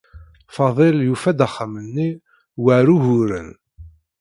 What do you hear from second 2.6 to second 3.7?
war uguren.